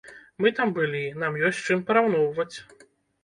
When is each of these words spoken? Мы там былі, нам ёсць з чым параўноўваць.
Мы 0.45 0.51
там 0.59 0.71
былі, 0.77 1.01
нам 1.23 1.37
ёсць 1.49 1.59
з 1.59 1.67
чым 1.75 1.85
параўноўваць. 1.91 2.55